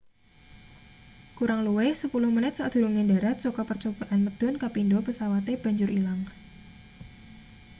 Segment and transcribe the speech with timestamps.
[1.37, 6.21] kurang luwih sepuluh menit sadurunge ndharat saka percobaan medhun kapindo pesawate banjur ilang